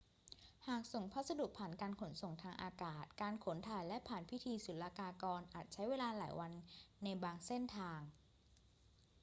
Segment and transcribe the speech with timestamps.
[0.67, 6.51] หากส่งพัสดุผ่านการขนส่งทางอากาศ การขนถ่ายและผ่านพิธีศุลกากรอาจใช้เวลาหลายวัน
[7.03, 7.99] ในบางเส้นทาง